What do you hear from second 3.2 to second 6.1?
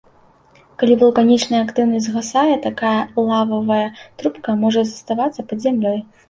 лававыя трубка можа заставацца пад зямлёй.